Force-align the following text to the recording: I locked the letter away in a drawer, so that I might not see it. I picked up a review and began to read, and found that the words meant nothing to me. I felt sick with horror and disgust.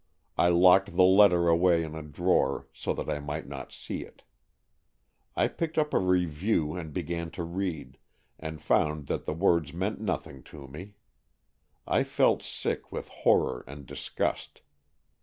I 0.35 0.47
locked 0.47 0.97
the 0.97 1.03
letter 1.03 1.47
away 1.47 1.83
in 1.83 1.93
a 1.93 2.01
drawer, 2.01 2.67
so 2.73 2.91
that 2.95 3.07
I 3.07 3.19
might 3.19 3.47
not 3.47 3.71
see 3.71 4.01
it. 4.01 4.23
I 5.35 5.47
picked 5.47 5.77
up 5.77 5.93
a 5.93 5.99
review 5.99 6.75
and 6.75 6.91
began 6.91 7.29
to 7.37 7.43
read, 7.43 7.99
and 8.39 8.59
found 8.59 9.05
that 9.05 9.25
the 9.25 9.35
words 9.35 9.73
meant 9.73 10.01
nothing 10.01 10.41
to 10.45 10.67
me. 10.67 10.95
I 11.85 12.03
felt 12.03 12.41
sick 12.41 12.91
with 12.91 13.09
horror 13.09 13.63
and 13.67 13.85
disgust. 13.85 14.61